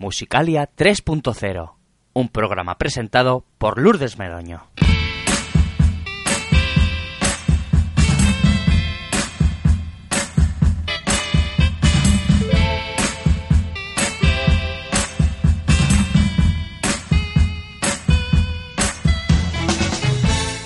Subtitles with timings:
[0.00, 1.74] Musicalia 3.0,
[2.12, 4.62] un programa presentado por Lourdes Medoño.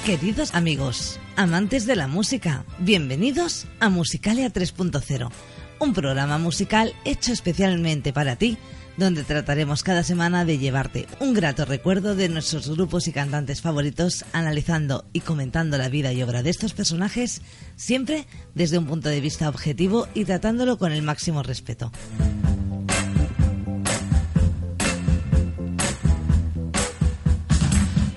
[0.04, 5.30] Queridos amigos, amantes de la música, bienvenidos a Musicalia 3.0,
[5.78, 8.58] un programa musical hecho especialmente para ti
[8.96, 14.24] donde trataremos cada semana de llevarte un grato recuerdo de nuestros grupos y cantantes favoritos,
[14.32, 17.42] analizando y comentando la vida y obra de estos personajes,
[17.76, 21.90] siempre desde un punto de vista objetivo y tratándolo con el máximo respeto.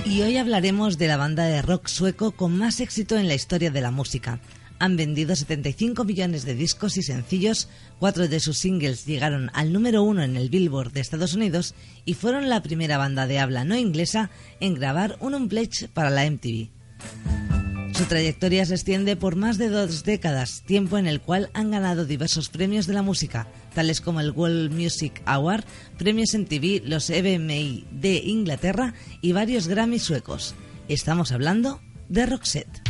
[0.04, 3.72] Y hoy hablaremos de la banda de rock sueco con más éxito en la historia
[3.72, 4.38] de la música.
[4.80, 10.02] Han vendido 75 millones de discos y sencillos, cuatro de sus singles llegaron al número
[10.02, 11.74] uno en el Billboard de Estados Unidos
[12.06, 16.28] y fueron la primera banda de habla no inglesa en grabar un unpledge para la
[16.28, 16.70] MTV.
[17.92, 22.06] Su trayectoria se extiende por más de dos décadas, tiempo en el cual han ganado
[22.06, 25.64] diversos premios de la música, tales como el World Music Award,
[25.98, 30.54] premios en TV, los EBMI de Inglaterra y varios Grammy suecos.
[30.88, 32.89] Estamos hablando de Roxette.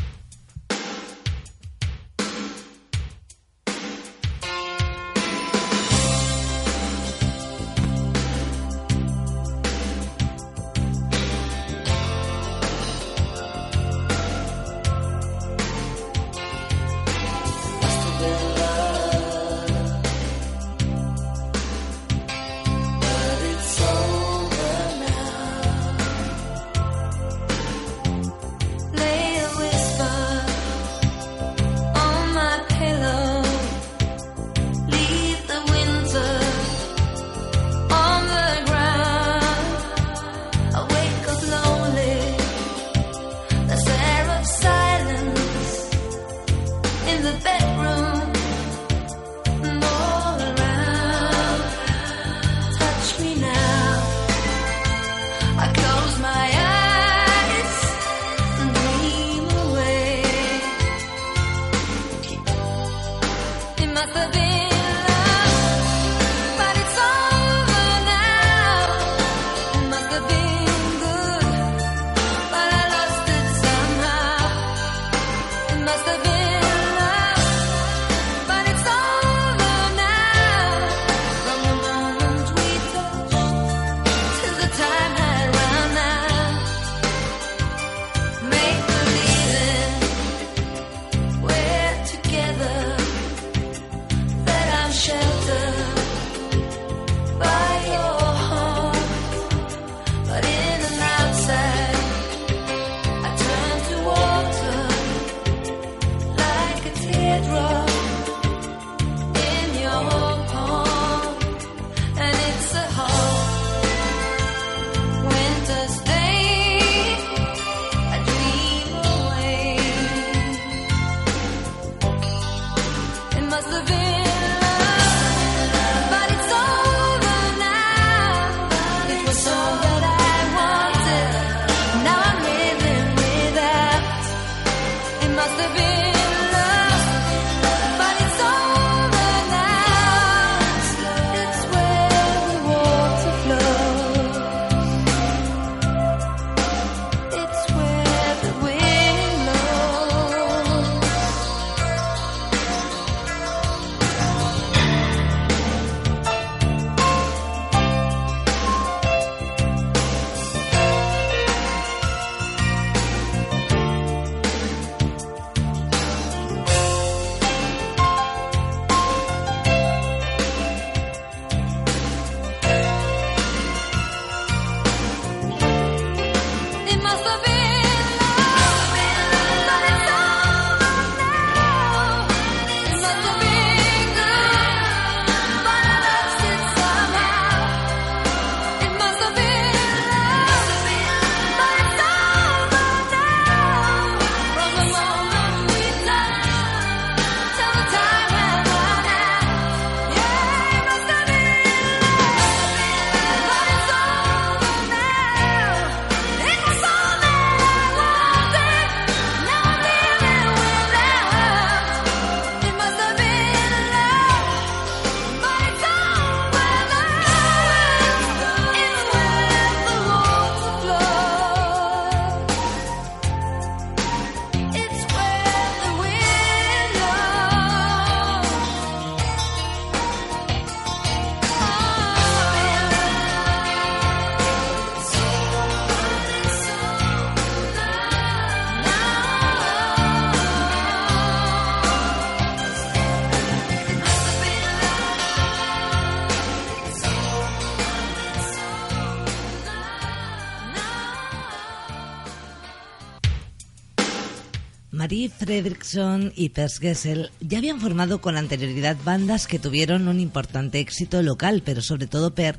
[255.81, 261.23] Fredrickson y Pers Gessel ya habían formado con anterioridad bandas que tuvieron un importante éxito
[261.23, 262.59] local, pero sobre todo Per,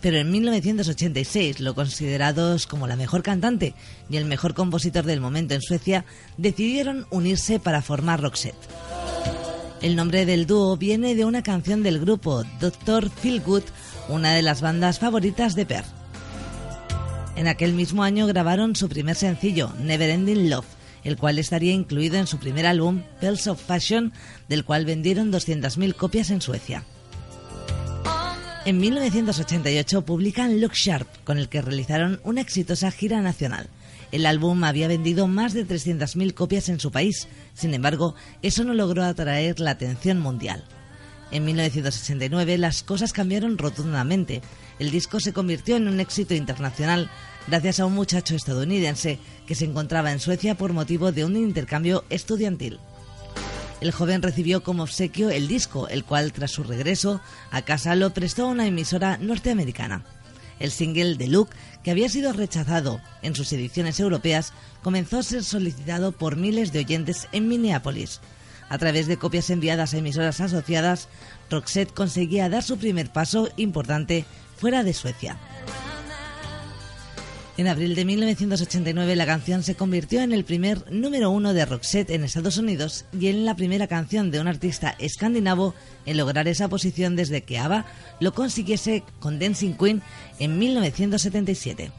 [0.00, 3.74] pero en 1986, lo considerados como la mejor cantante
[4.10, 6.04] y el mejor compositor del momento en Suecia,
[6.38, 8.56] decidieron unirse para formar Roxette.
[9.80, 13.10] El nombre del dúo viene de una canción del grupo Dr.
[13.10, 13.64] Feelgood,
[14.08, 15.84] una de las bandas favoritas de Per.
[17.36, 20.75] En aquel mismo año grabaron su primer sencillo, Neverending Love,
[21.06, 24.12] el cual estaría incluido en su primer álbum, Pearls of Fashion,
[24.48, 26.82] del cual vendieron 200.000 copias en Suecia.
[28.64, 33.68] En 1988 publican Look Sharp, con el que realizaron una exitosa gira nacional.
[34.10, 38.74] El álbum había vendido más de 300.000 copias en su país, sin embargo, eso no
[38.74, 40.64] logró atraer la atención mundial.
[41.30, 44.42] En 1989 las cosas cambiaron rotundamente.
[44.80, 47.08] El disco se convirtió en un éxito internacional
[47.46, 52.04] gracias a un muchacho estadounidense que se encontraba en Suecia por motivo de un intercambio
[52.10, 52.80] estudiantil.
[53.80, 57.20] El joven recibió como obsequio el disco, el cual tras su regreso
[57.50, 60.04] a casa lo prestó a una emisora norteamericana.
[60.58, 65.44] El single de Luke, que había sido rechazado en sus ediciones europeas, comenzó a ser
[65.44, 68.20] solicitado por miles de oyentes en Minneapolis.
[68.68, 71.08] A través de copias enviadas a emisoras asociadas,
[71.50, 74.24] Roxette conseguía dar su primer paso importante
[74.56, 75.38] fuera de Suecia.
[77.58, 82.10] En abril de 1989 la canción se convirtió en el primer número uno de Roxette
[82.10, 85.74] en Estados Unidos y en la primera canción de un artista escandinavo
[86.04, 87.86] en lograr esa posición desde que ABBA
[88.20, 90.02] lo consiguiese con Dancing Queen
[90.38, 91.92] en 1977.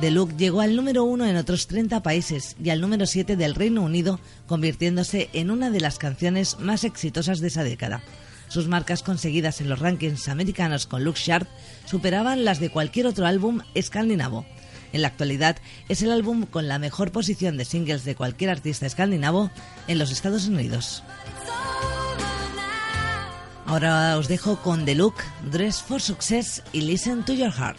[0.00, 3.56] The Look llegó al número uno en otros 30 países y al número 7 del
[3.56, 8.00] Reino Unido, convirtiéndose en una de las canciones más exitosas de esa década.
[8.46, 11.48] Sus marcas conseguidas en los rankings americanos con Look Sharp
[11.90, 14.46] superaban las de cualquier otro álbum escandinavo.
[14.92, 15.56] En la actualidad
[15.88, 19.50] es el álbum con la mejor posición de singles de cualquier artista escandinavo
[19.88, 21.02] en los Estados Unidos.
[23.66, 25.14] Ahora os dejo con The Look,
[25.50, 27.78] Dress for Success y Listen to Your Heart.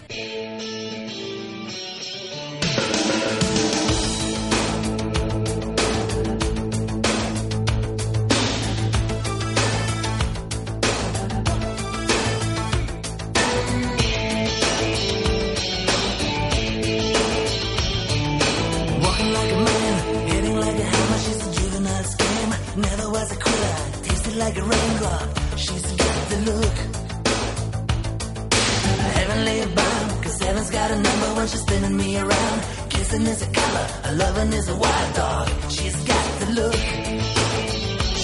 [31.47, 32.61] She's spinning me around.
[32.89, 35.49] Kissing is a color, a loving is a wild dog.
[35.69, 36.75] She's got the look.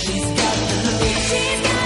[0.01, 1.01] She's got the look.
[1.29, 1.76] She's got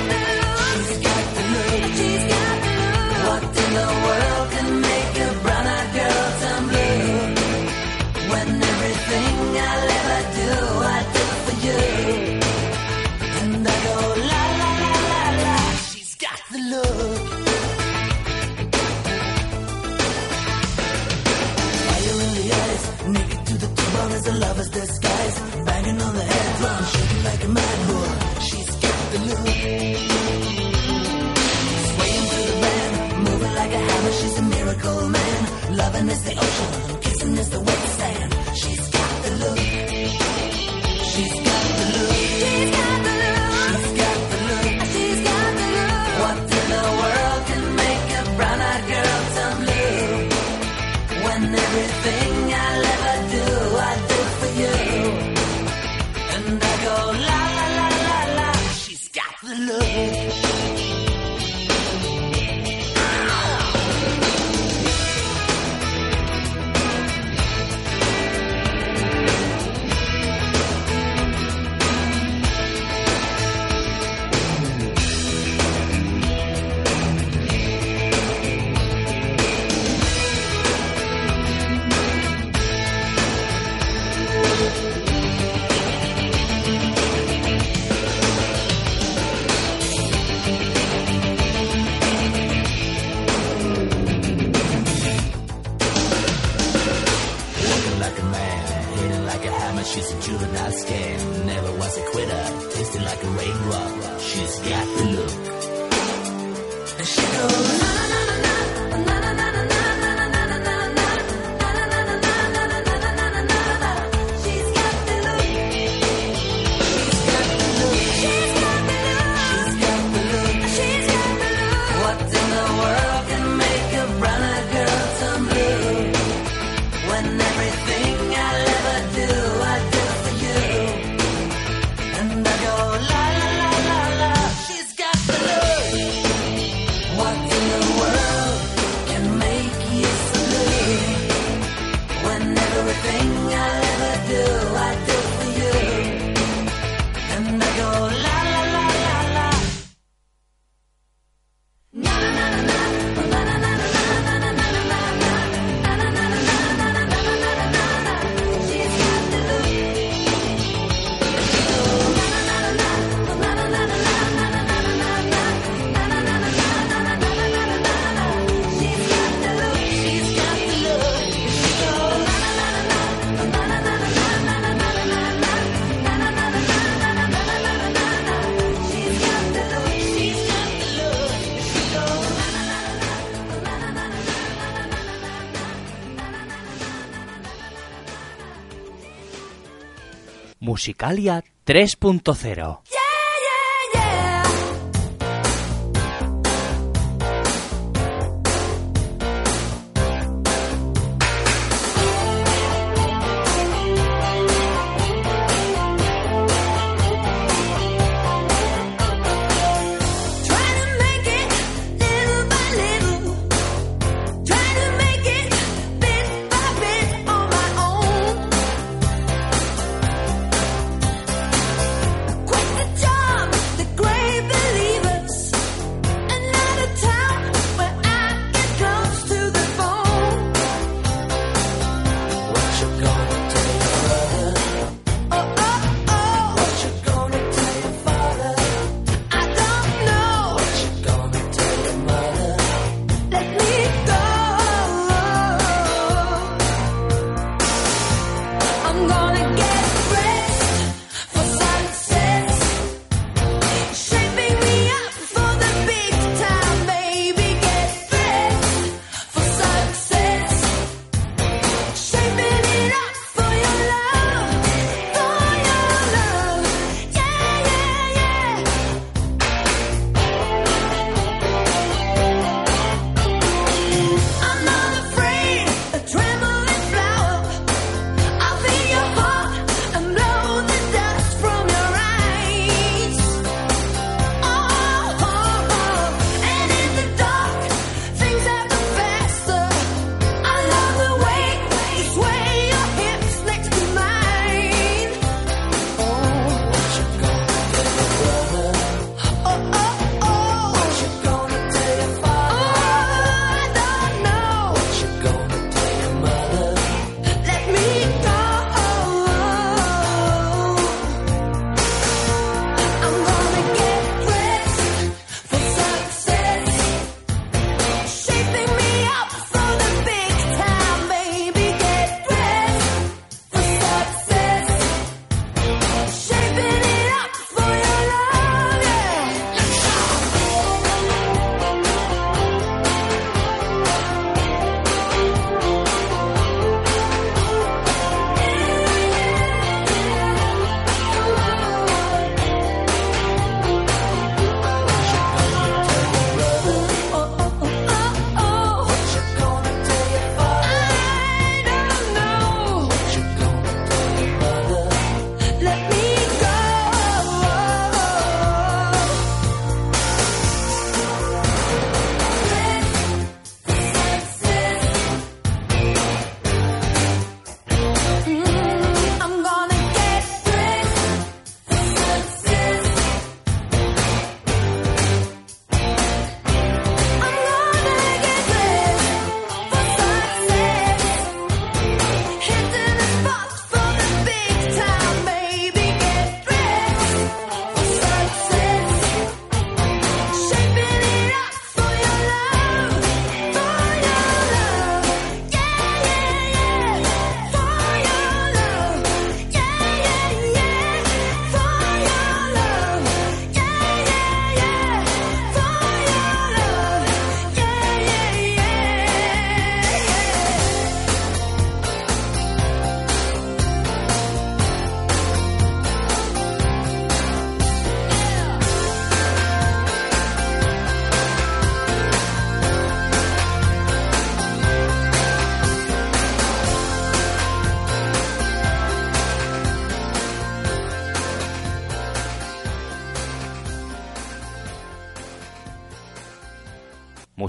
[190.82, 192.81] Musicalia 3.0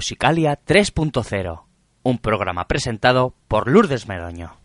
[0.03, 1.63] Musicalia 3.0,
[2.03, 4.62] un programa presentado por Lourdes Meroño.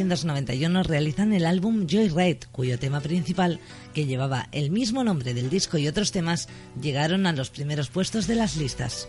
[0.00, 3.60] 1991 realizan el álbum Joyride, cuyo tema principal,
[3.92, 6.48] que llevaba el mismo nombre del disco y otros temas,
[6.80, 9.08] llegaron a los primeros puestos de las listas.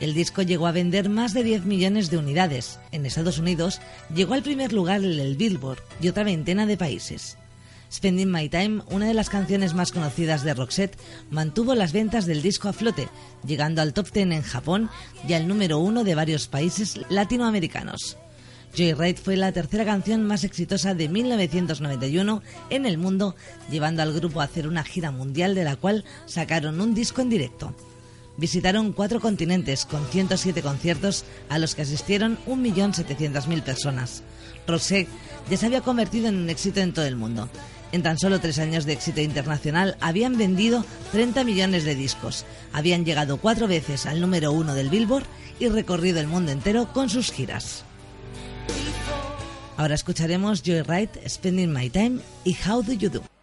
[0.00, 2.78] El disco llegó a vender más de 10 millones de unidades.
[2.92, 3.80] En Estados Unidos
[4.14, 7.36] llegó al primer lugar en el Billboard y otra veintena de países.
[7.92, 10.98] Spending My Time, una de las canciones más conocidas de Roxette,
[11.30, 13.08] mantuvo las ventas del disco a flote,
[13.44, 14.90] llegando al top 10 en Japón
[15.26, 18.18] y al número uno de varios países latinoamericanos.
[18.76, 23.34] Joyride fue la tercera canción más exitosa de 1991 en el mundo,
[23.70, 27.30] llevando al grupo a hacer una gira mundial de la cual sacaron un disco en
[27.30, 27.74] directo.
[28.36, 34.22] Visitaron cuatro continentes con 107 conciertos a los que asistieron 1.700.000 personas.
[34.66, 35.08] Roxette
[35.50, 37.48] ya se había convertido en un éxito en todo el mundo.
[37.90, 43.04] En tan solo tres años de éxito internacional habían vendido 30 millones de discos, habían
[43.04, 45.24] llegado cuatro veces al número uno del Billboard
[45.58, 47.84] y recorrido el mundo entero con sus giras.
[49.78, 53.37] Ahora escucharemos Joyride, Spending My Time y How Do You Do.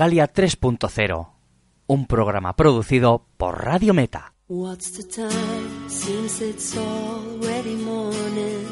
[0.00, 1.28] Musicalia 3.0,
[1.88, 4.32] un programa producido por Radio Meta.
[4.48, 5.90] What's the time?
[5.90, 8.64] Seems it's already morning.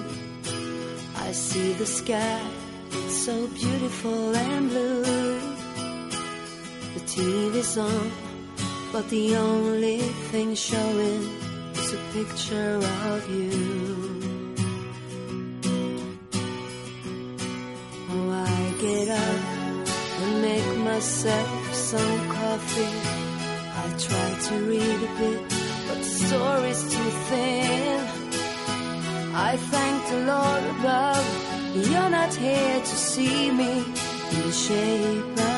[1.28, 2.40] I see the sky,
[3.04, 5.38] it's so beautiful and blue.
[6.94, 8.10] The TV's on,
[8.90, 9.98] but the only
[10.30, 11.28] thing showing
[11.74, 12.80] is a picture
[13.12, 14.17] of you.
[20.98, 22.96] Myself some coffee.
[23.82, 25.40] I try to read a bit,
[25.86, 28.00] but the story's too thin.
[29.32, 31.26] I thank the Lord above,
[31.88, 33.74] you're not here to see me
[34.32, 35.57] in the shape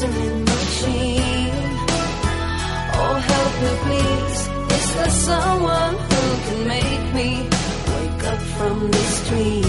[0.00, 1.52] answering machine.
[3.00, 4.40] Oh, help me, please.
[4.78, 9.67] Is there someone who can make me wake up from this dream?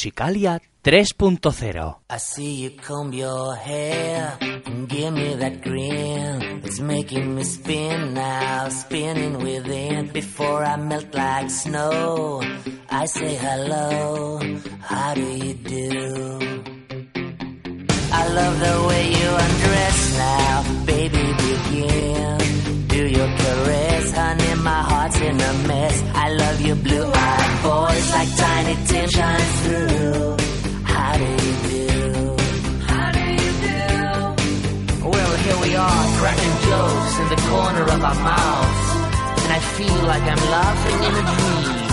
[0.00, 1.94] Musicalia 3.0.
[2.08, 6.62] I see you comb your hair and give me that grin.
[6.64, 10.06] It's making me spin now, spinning within.
[10.06, 12.40] Before I melt like snow,
[12.88, 14.40] I say hello.
[14.80, 16.79] How do you do?
[18.12, 21.24] I love the way you undress now, baby.
[21.46, 22.38] Begin.
[22.88, 24.54] Do your caress, honey.
[24.62, 26.02] My heart's in a mess.
[26.14, 27.10] I love your blue
[28.20, 30.36] like Tiny Tim shines through.
[30.84, 32.36] How do you do?
[32.90, 35.08] How do you do?
[35.08, 38.88] Well, here we are, cracking jokes in the corner of our mouths,
[39.42, 41.89] and I feel like I'm laughing in a dream.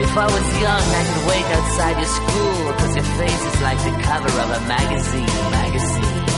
[0.00, 3.78] If I was young, I could wait outside your school, cause your face is like
[3.84, 6.29] the cover of a magazine, magazine.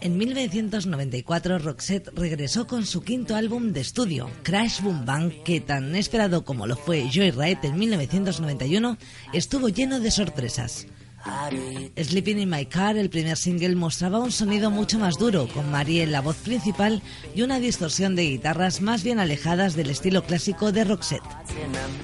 [0.00, 5.94] En 1994, Roxette regresó con su quinto álbum de estudio, Crash Boom Bang, que tan
[5.96, 8.96] esperado como lo fue Joyride en 1991,
[9.34, 10.86] estuvo lleno de sorpresas.
[11.96, 16.04] Sleeping in My Car, el primer single, mostraba un sonido mucho más duro, con Marie
[16.04, 17.02] en la voz principal
[17.34, 21.22] y una distorsión de guitarras más bien alejadas del estilo clásico de Roxette.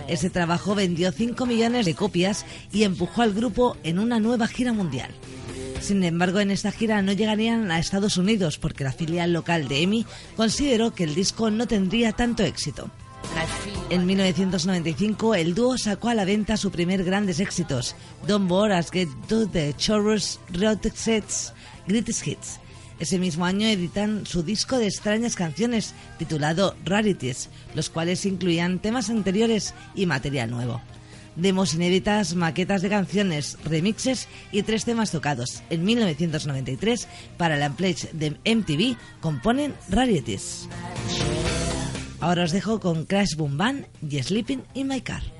[0.08, 4.74] Ese trabajo vendió 5 millones de copias y empujó al grupo en una nueva gira
[4.74, 5.10] mundial.
[5.84, 9.82] Sin embargo, en esta gira no llegarían a Estados Unidos porque la filial local de
[9.82, 12.90] EMI consideró que el disco no tendría tanto éxito.
[13.90, 18.90] En 1995, el dúo sacó a la venta su primer grandes éxitos, Don't Bore Us
[18.90, 21.52] Get to the Chorus Roxette's
[21.86, 22.60] Greatest Hits.
[22.98, 29.10] Ese mismo año editan su disco de extrañas canciones titulado Rarities, los cuales incluían temas
[29.10, 30.80] anteriores y material nuevo.
[31.36, 35.62] Demos inéditas, maquetas de canciones, remixes y tres temas tocados.
[35.70, 40.68] En 1993, para la Unplugged de MTV, componen Rarities.
[42.20, 45.33] Ahora os dejo con Crash Boom Band y Sleeping in My Car.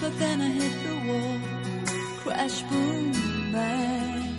[0.00, 1.38] but then I hit the wall.
[2.22, 3.12] Crash, boom,
[3.52, 4.36] bang.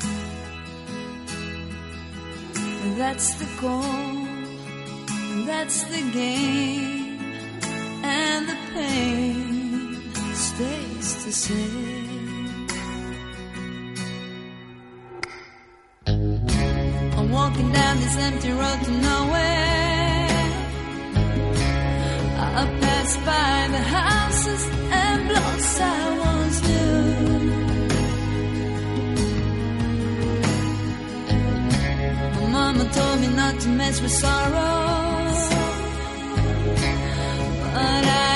[2.97, 4.27] That's the call,
[5.45, 7.19] that's the game,
[8.03, 12.67] and the pain stays the same.
[17.17, 19.58] I'm walking down this empty road to nowhere.
[32.91, 35.19] told me not to mess with sorrow,
[37.73, 38.28] but I.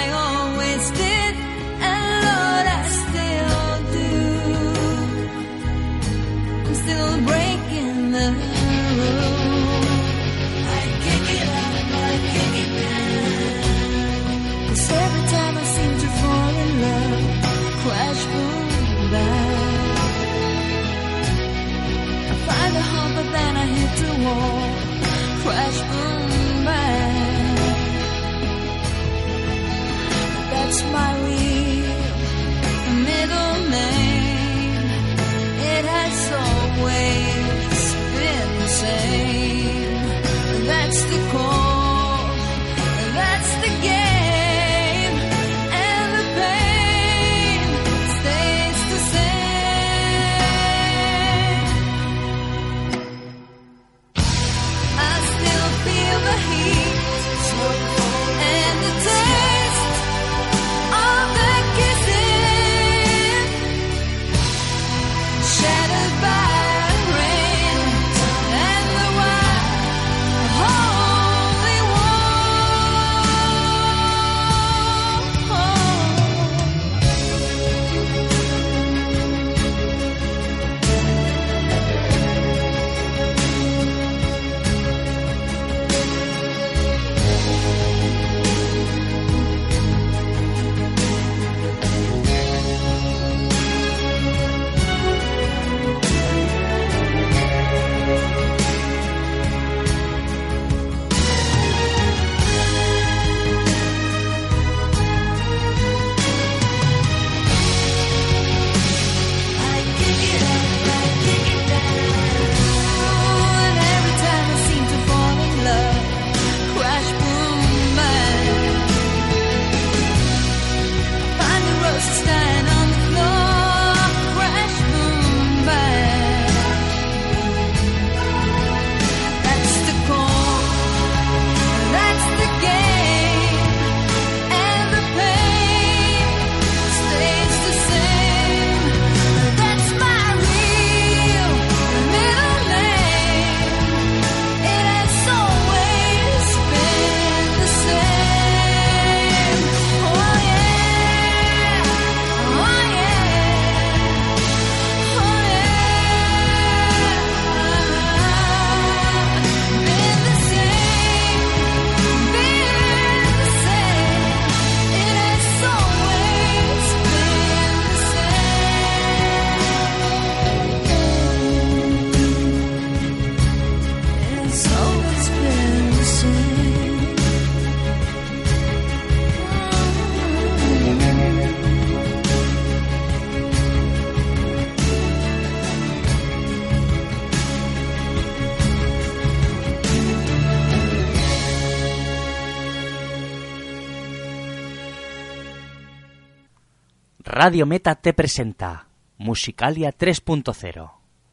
[197.35, 200.91] Radio Meta te presenta Musicalia 3.0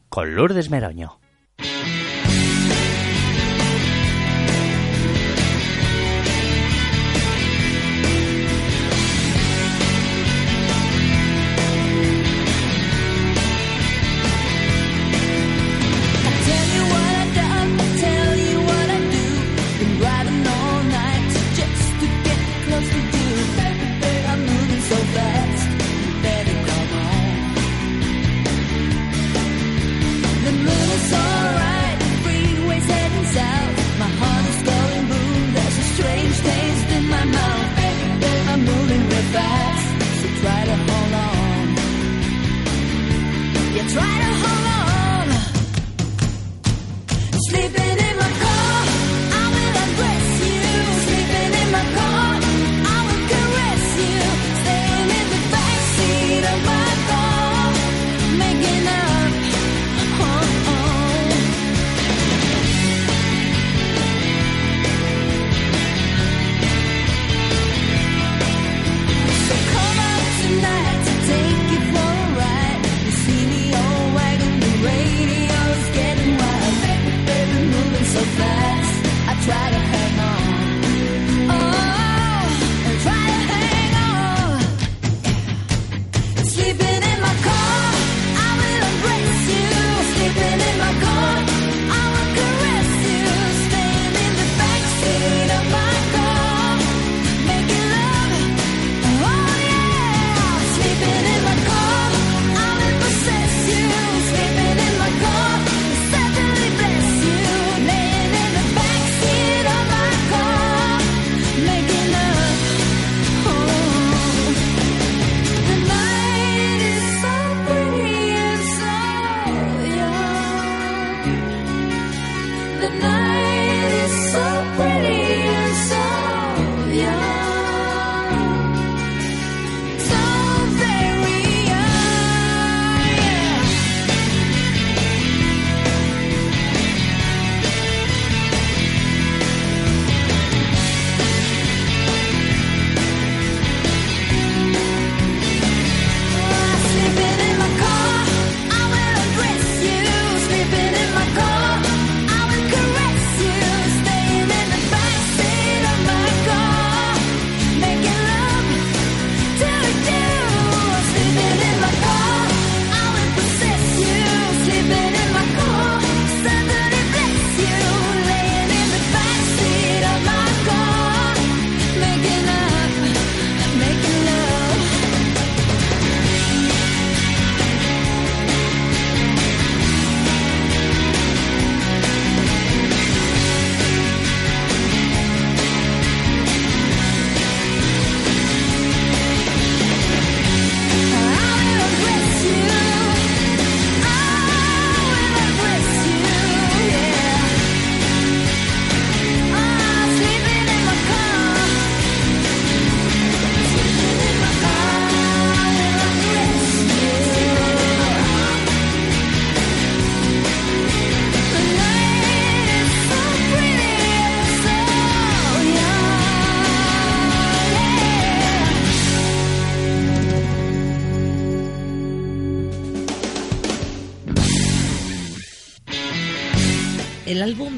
[0.09, 1.19] con Lourdes Meroño.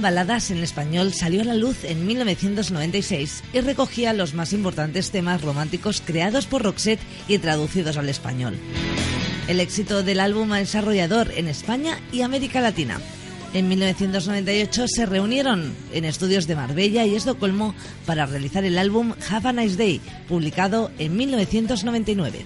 [0.04, 5.42] Baladas en español salió a la luz en 1996 y recogía los más importantes temas
[5.42, 7.00] románticos creados por Roxette
[7.30, 8.58] y traducidos al español.
[9.48, 13.00] El éxito del álbum es arrollador en España y América Latina.
[13.54, 17.74] En 1998 se reunieron en estudios de Marbella y Estocolmo
[18.06, 22.46] para realizar el álbum Have a Nice Day, publicado en 1999.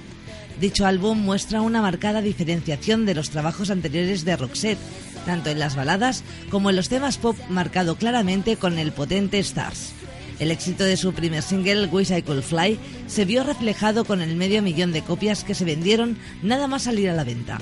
[0.60, 4.80] Dicho álbum muestra una marcada diferenciación de los trabajos anteriores de Roxette,
[5.28, 9.92] tanto en las baladas como en los temas pop marcado claramente con el potente Stars.
[10.40, 14.38] El éxito de su primer single, Wish I Could Fly, se vio reflejado con el
[14.38, 17.60] medio millón de copias que se vendieron nada más salir a la venta.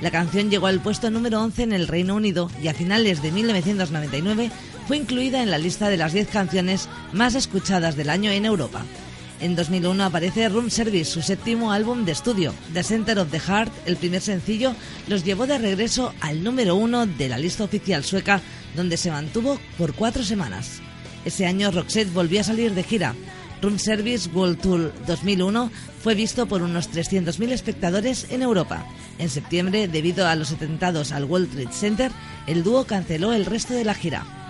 [0.00, 3.30] La canción llegó al puesto número 11 en el Reino Unido y a finales de
[3.30, 4.50] 1999
[4.88, 8.84] fue incluida en la lista de las 10 canciones más escuchadas del año en Europa.
[9.38, 12.54] En 2001 aparece Room Service, su séptimo álbum de estudio.
[12.72, 14.74] The Center of the Heart, el primer sencillo,
[15.08, 18.40] los llevó de regreso al número uno de la lista oficial sueca,
[18.74, 20.80] donde se mantuvo por cuatro semanas.
[21.26, 23.14] Ese año Roxette volvió a salir de gira.
[23.60, 25.70] Room Service World Tour 2001
[26.02, 28.86] fue visto por unos 300.000 espectadores en Europa.
[29.18, 32.12] En septiembre, debido a los atentados al World Trade Center,
[32.46, 34.45] el dúo canceló el resto de la gira.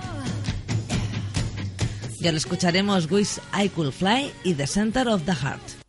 [2.21, 5.86] Ya lo escucharemos Wish I Could Fly y The Center of the Heart.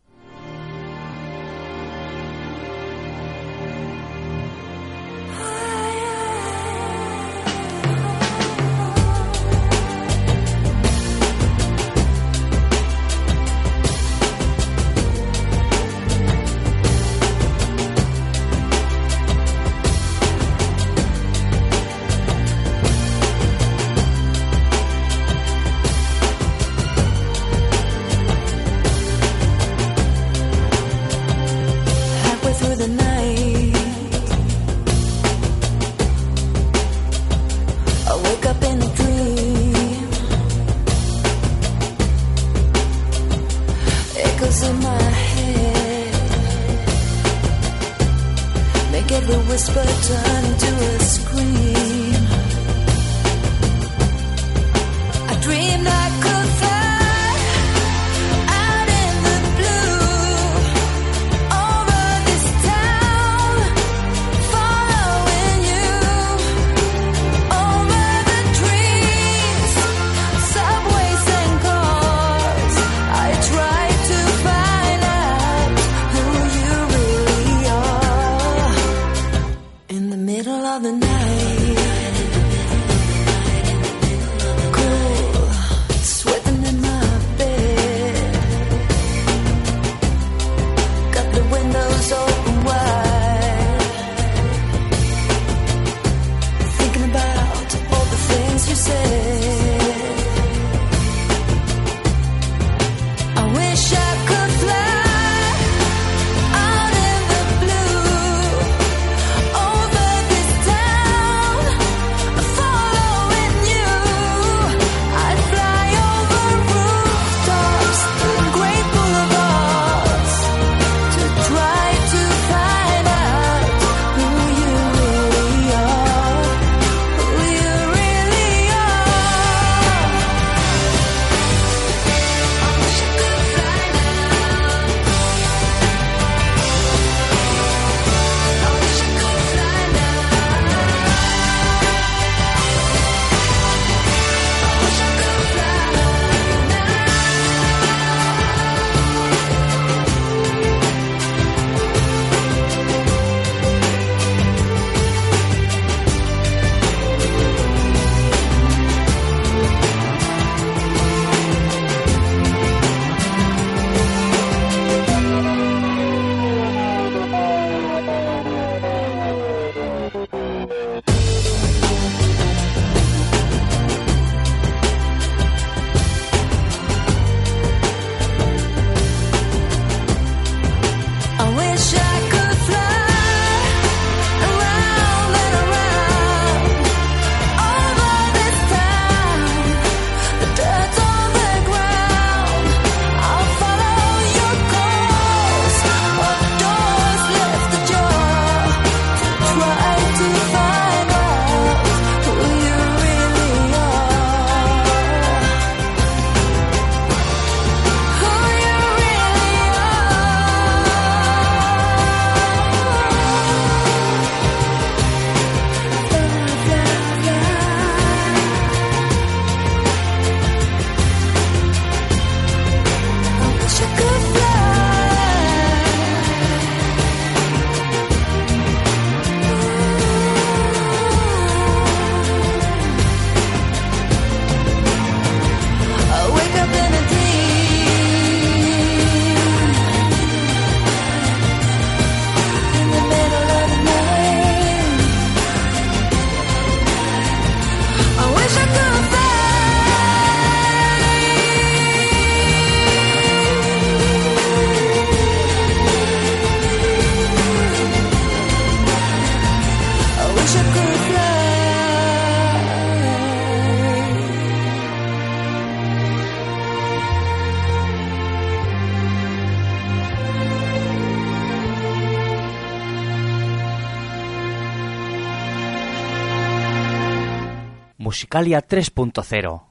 [278.38, 279.62] Musicalia 3.0,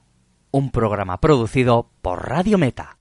[0.50, 2.98] un programa producido por Radio Meta.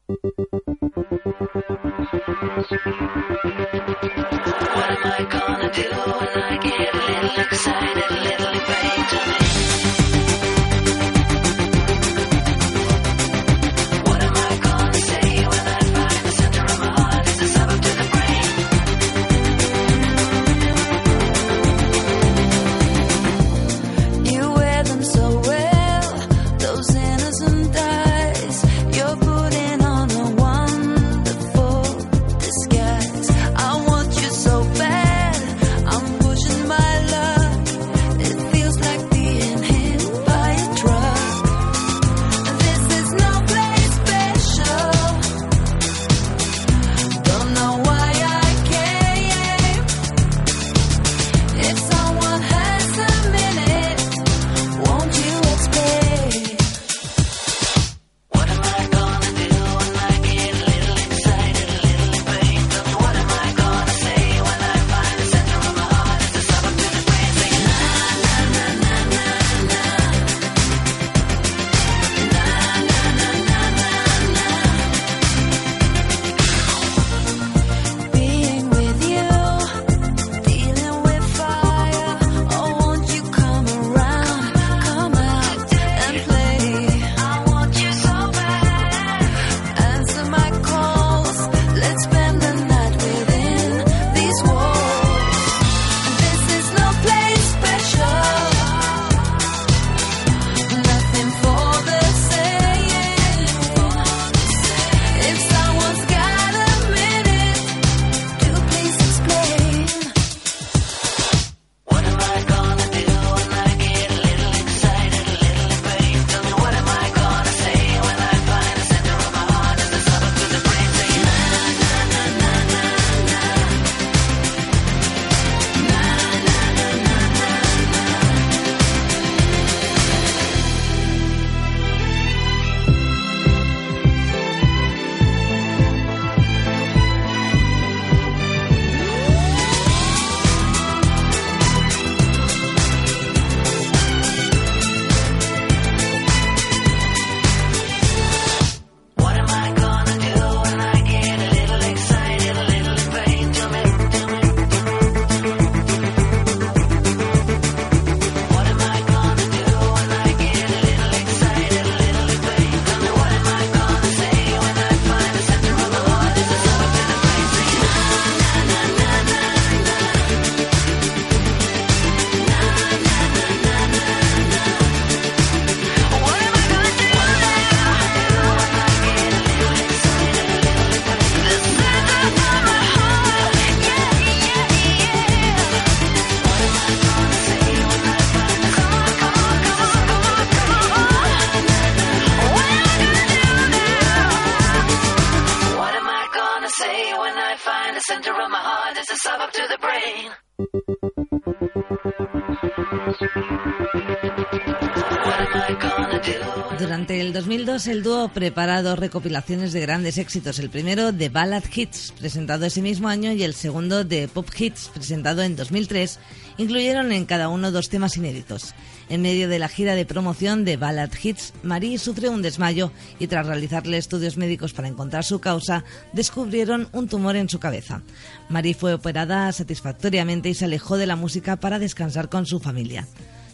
[207.78, 210.57] El 2002 el dúo prepara dos recopilaciones de grandes éxitos.
[210.57, 214.89] El primero de Ballad Hits, presentado ese mismo año, y el segundo de Pop Hits,
[214.93, 216.17] presentado en 2003,
[216.57, 218.73] incluyeron en cada uno dos temas inéditos.
[219.09, 223.28] En medio de la gira de promoción de Ballad Hits, Marie sufre un desmayo y
[223.28, 228.01] tras realizarle estudios médicos para encontrar su causa, descubrieron un tumor en su cabeza.
[228.49, 233.07] Marie fue operada satisfactoriamente y se alejó de la música para descansar con su familia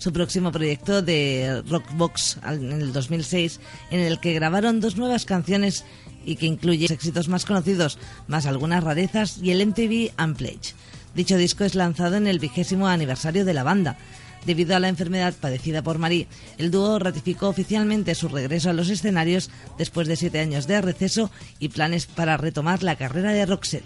[0.03, 5.85] su próximo proyecto de Rockbox en el 2006, en el que grabaron dos nuevas canciones
[6.25, 7.97] y que incluye éxitos más conocidos,
[8.27, 10.75] más algunas rarezas y el MTV Unplugged.
[11.15, 13.97] Dicho disco es lanzado en el vigésimo aniversario de la banda.
[14.45, 16.27] Debido a la enfermedad padecida por Marie,
[16.57, 21.31] el dúo ratificó oficialmente su regreso a los escenarios después de siete años de receso
[21.59, 23.85] y planes para retomar la carrera de Roxette.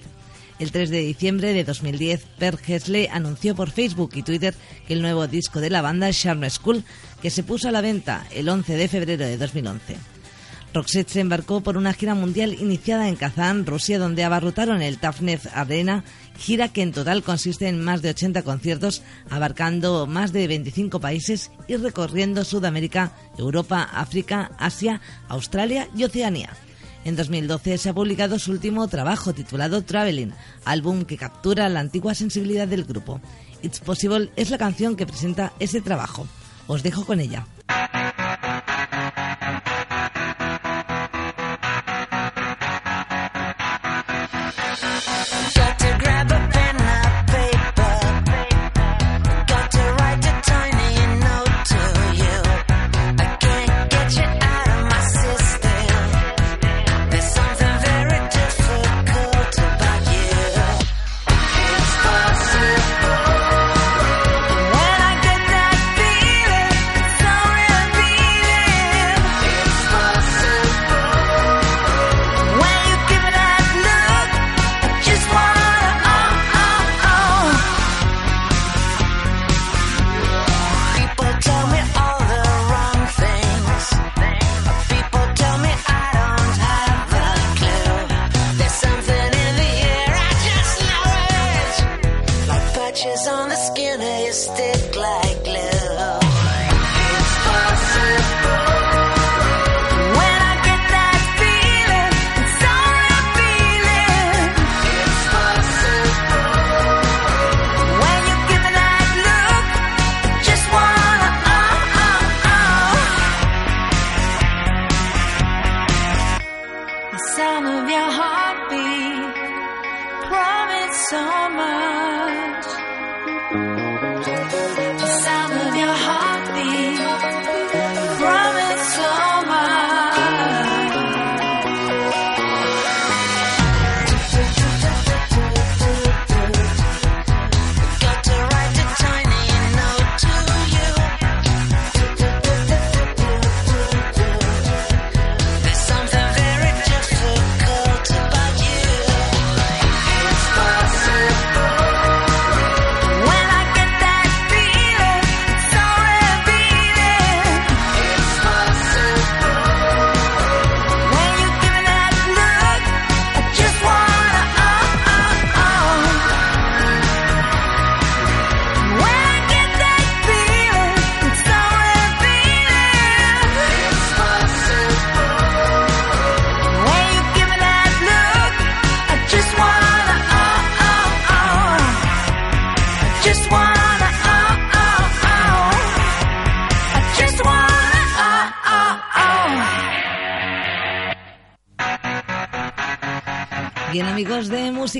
[0.60, 4.56] El 3 de diciembre de 2010, Per Gessle anunció por Facebook y Twitter
[4.88, 6.84] que el nuevo disco de la banda Charm School,
[7.22, 9.98] que se puso a la venta el 11 de febrero de 2011.
[10.74, 15.48] Roxette se embarcó por una gira mundial iniciada en Kazán, Rusia, donde abarrotaron el Tafnez
[15.54, 16.04] Arena,
[16.38, 21.52] gira que en total consiste en más de 80 conciertos, abarcando más de 25 países
[21.68, 26.50] y recorriendo Sudamérica, Europa, África, Asia, Australia y Oceanía.
[27.08, 30.34] En 2012 se ha publicado su último trabajo titulado Traveling,
[30.66, 33.22] álbum que captura la antigua sensibilidad del grupo.
[33.62, 36.28] It's Possible es la canción que presenta ese trabajo.
[36.68, 37.48] Os dejo con ella.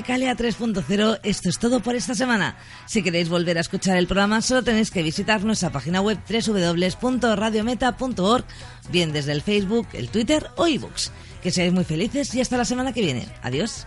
[0.08, 2.56] Musicalia 3.0, esto es todo por esta semana.
[2.86, 8.44] Si queréis volver a escuchar el programa, solo tenéis que visitar nuestra página web www.radiometa.org,
[8.90, 11.12] bien desde el Facebook, el Twitter o ebooks.
[11.42, 13.28] Que seáis muy felices y hasta la semana que viene.
[13.42, 13.86] Adiós.